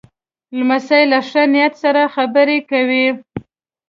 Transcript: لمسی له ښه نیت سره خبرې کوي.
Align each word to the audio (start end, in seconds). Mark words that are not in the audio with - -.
لمسی 0.57 1.03
له 1.11 1.19
ښه 1.29 1.43
نیت 1.53 1.73
سره 1.83 2.01
خبرې 2.15 2.59
کوي. 2.69 3.07